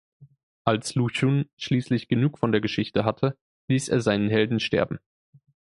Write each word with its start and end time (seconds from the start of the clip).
Als 0.63 0.95
Lu 0.95 1.09
Xun 1.09 1.45
schließlich 1.57 2.07
genug 2.07 2.39
von 2.39 2.51
der 2.51 2.59
Geschichte 2.59 3.05
hatte, 3.05 3.37
ließ 3.67 3.89
er 3.89 4.01
seinen 4.01 4.29
Helden 4.31 4.59
sterben. 4.59 4.97